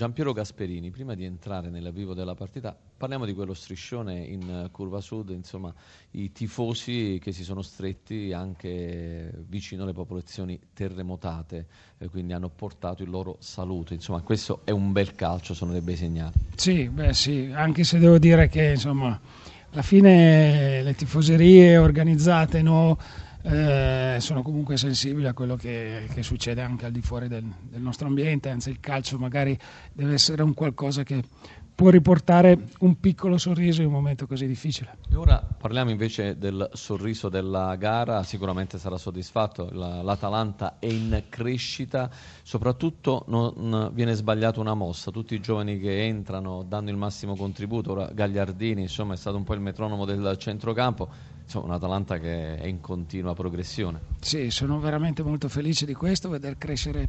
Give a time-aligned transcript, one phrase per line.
[0.00, 5.02] Giampiero Gasperini, prima di entrare nel vivo della partita, parliamo di quello striscione in curva
[5.02, 5.74] sud, insomma
[6.12, 11.66] i tifosi che si sono stretti anche vicino alle popolazioni terremotate,
[11.98, 15.82] eh, quindi hanno portato il loro saluto, insomma questo è un bel calcio, sono dei
[15.82, 16.32] bei segnali.
[16.54, 19.20] Sì, beh sì, anche se devo dire che insomma
[19.70, 22.96] alla fine le tifoserie organizzate no,
[23.42, 27.80] eh, sono comunque sensibili a quello che, che, succede anche al di fuori del, del
[27.80, 29.58] nostro ambiente, anzi il calcio magari
[29.92, 31.22] deve essere un qualcosa che
[31.80, 34.98] può riportare un piccolo sorriso in un momento così difficile.
[35.10, 41.22] E ora parliamo invece del sorriso della gara, sicuramente sarà soddisfatto, La, l'Atalanta è in
[41.30, 42.10] crescita,
[42.42, 47.92] soprattutto non viene sbagliata una mossa, tutti i giovani che entrano danno il massimo contributo,
[47.92, 51.08] ora Gagliardini insomma, è stato un po' il metronomo del centrocampo,
[51.42, 54.00] insomma un'Atalanta che è in continua progressione.
[54.20, 57.08] Sì, sono veramente molto felice di questo, vedere crescere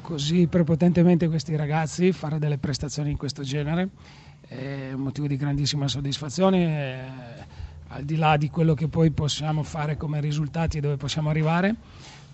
[0.00, 3.90] così prepotentemente questi ragazzi, fare delle prestazioni in questo genere
[4.48, 7.44] è un motivo di grandissima soddisfazione, eh,
[7.88, 11.74] al di là di quello che poi possiamo fare come risultati e dove possiamo arrivare,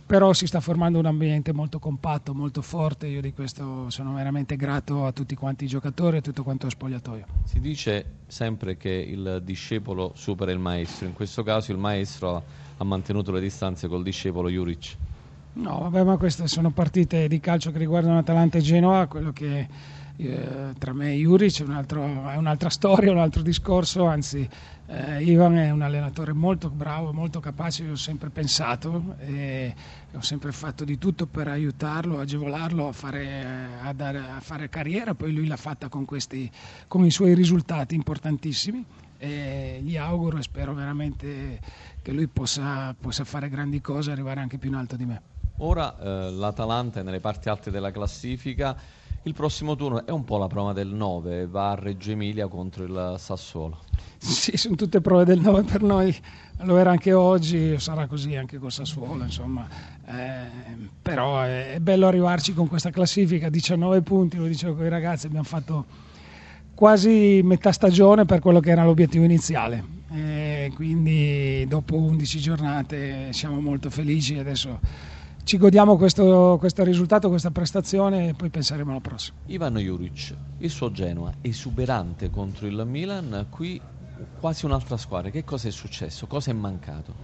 [0.07, 4.55] però si sta formando un ambiente molto compatto, molto forte, io di questo sono veramente
[4.55, 7.27] grato a tutti quanti i giocatori e a tutto quanto lo spogliatoio.
[7.45, 12.43] Si dice sempre che il discepolo supera il maestro, in questo caso il maestro
[12.77, 14.97] ha mantenuto le distanze col discepolo Juric.
[15.57, 19.69] No, vabbè, ma queste sono partite di calcio che riguardano Atalanta e Genoa, quello che
[20.17, 24.49] eh, tra me e Juric è, un altro, è, un'altra storia, un altro discorso, anzi
[24.87, 29.73] eh, Ivan è un allenatore molto bravo, molto capace, io ho sempre pensato e
[30.13, 35.15] ho sempre fatto di tutto per aiutarlo, agevolarlo a fare, a dare, a fare carriera,
[35.15, 36.51] poi lui l'ha fatta con, questi,
[36.89, 38.85] con i suoi risultati importantissimi
[39.19, 41.61] e gli auguro e spero veramente
[42.03, 45.34] che lui possa, possa fare grandi cose e arrivare anche più in alto di me.
[45.59, 48.77] Ora eh, l'Atalanta è nelle parti alte della classifica,
[49.23, 52.85] il prossimo turno è un po' la prova del 9, va a Reggio Emilia contro
[52.85, 53.79] il Sassuolo.
[54.19, 56.15] Sì, sono tutte prove del 9 per noi,
[56.63, 59.69] lo era anche oggi, sarà così anche col Sassuolo, insomma.
[60.07, 60.47] Eh,
[61.01, 65.27] però è, è, bello arrivarci con questa classifica, 19 punti, lo dicevo con i ragazzi,
[65.27, 65.85] abbiamo fatto
[66.75, 70.03] quasi metà stagione per quello che era l'obiettivo iniziale.
[70.11, 74.79] Eh, quindi dopo 11 giornate siamo molto felici adesso
[75.45, 79.37] ci godiamo questo, questo, risultato, questa prestazione e poi penseremo alla prossima.
[79.47, 83.81] Ivano Juric, il suo Genoa, esuberante contro il Milan, qui
[84.41, 85.31] quasi un'altra squadra.
[85.31, 86.27] Che cosa è successo?
[86.27, 87.15] Cosa è mancato?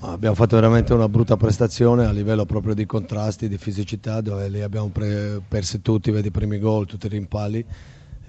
[0.00, 4.60] Abbiamo fatto veramente una brutta prestazione a livello proprio di contrasti, di fisicità, dove li
[4.60, 7.64] abbiamo pre- persi tutti, vedi i primi gol, tutti i rimpalli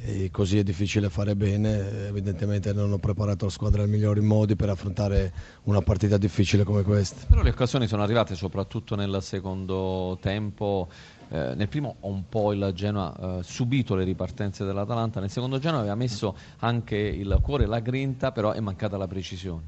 [0.07, 4.55] e così è difficile fare bene, evidentemente non ho preparato la squadra nei migliori modi
[4.55, 5.33] per affrontare
[5.63, 7.25] una partita difficile come questa.
[7.27, 10.89] Però le occasioni sono arrivate soprattutto nel secondo tempo,
[11.29, 15.57] eh, nel primo un po' il Genoa ha eh, subito le ripartenze dell'Atalanta, nel secondo
[15.57, 19.63] Genoa aveva messo anche il cuore e la grinta, però è mancata la precisione.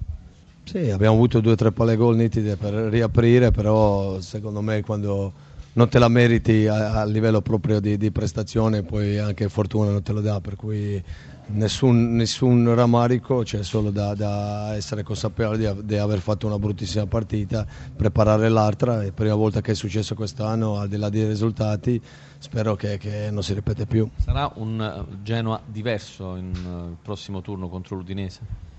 [0.66, 5.34] Sì, abbiamo avuto due o tre palle gol nitide per riaprire, però secondo me quando
[5.78, 10.02] non te la meriti a, a livello proprio di, di, prestazione, poi anche fortuna non
[10.02, 11.02] te lo dà, per cui
[11.50, 17.06] nessun, nessun rammarico, c'è solo da, da, essere consapevoli di, di, aver fatto una bruttissima
[17.06, 17.64] partita,
[17.96, 22.02] preparare l'altra, è la prima volta che è successo quest'anno, al di là dei risultati,
[22.40, 24.10] spero che, che non si ripete più.
[24.18, 28.76] Sarà un Genoa diverso in uh, prossimo turno contro l'Udinese?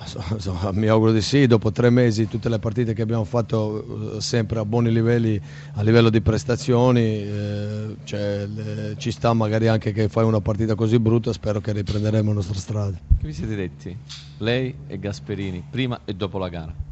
[0.00, 4.20] Insomma, mi auguro di sì, dopo tre mesi tutte le partite che abbiamo fatto eh,
[4.20, 5.40] sempre a buoni livelli
[5.74, 10.74] a livello di prestazioni, eh, cioè, le, ci sta magari anche che fai una partita
[10.74, 12.96] così brutta, spero che riprenderemo la nostra strada.
[12.96, 13.96] Che vi siete detti?
[14.38, 16.86] Lei e Gasperini, prima e dopo la gara?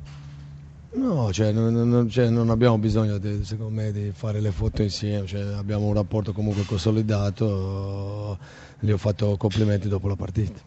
[0.96, 4.82] No, cioè, non, non, cioè, non, abbiamo bisogno di, secondo me di fare le foto
[4.82, 8.38] insieme, cioè, abbiamo un rapporto comunque consolidato,
[8.80, 10.58] gli ho fatto complimenti dopo la partita.